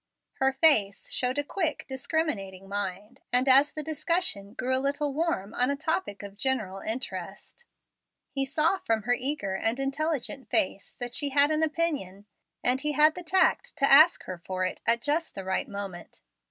[0.39, 5.53] Her face showed a quick, discriminating mind, and as the discussion grew a little warm
[5.53, 7.65] on a topic of general interest,
[8.31, 12.25] he saw from her eager and intelligent face that she had an opinion,
[12.63, 16.21] and he had the tact to ask her for it just at the right moment.